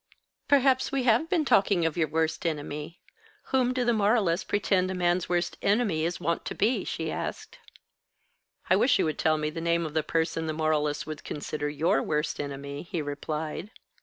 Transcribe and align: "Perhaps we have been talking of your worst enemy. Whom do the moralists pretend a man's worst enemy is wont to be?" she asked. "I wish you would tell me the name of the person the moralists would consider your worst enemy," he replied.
"Perhaps 0.47 0.91
we 0.91 1.03
have 1.03 1.29
been 1.29 1.45
talking 1.45 1.85
of 1.85 1.95
your 1.95 2.07
worst 2.07 2.43
enemy. 2.47 2.99
Whom 3.53 3.71
do 3.71 3.85
the 3.85 3.93
moralists 3.93 4.43
pretend 4.43 4.89
a 4.89 4.95
man's 4.95 5.29
worst 5.29 5.57
enemy 5.61 6.05
is 6.05 6.19
wont 6.19 6.43
to 6.45 6.55
be?" 6.55 6.83
she 6.83 7.11
asked. 7.11 7.59
"I 8.67 8.75
wish 8.75 8.97
you 8.97 9.05
would 9.05 9.19
tell 9.19 9.37
me 9.37 9.51
the 9.51 9.61
name 9.61 9.85
of 9.85 9.93
the 9.93 10.01
person 10.01 10.47
the 10.47 10.53
moralists 10.53 11.05
would 11.05 11.23
consider 11.23 11.69
your 11.69 12.01
worst 12.01 12.39
enemy," 12.39 12.81
he 12.81 12.99
replied. 13.03 13.69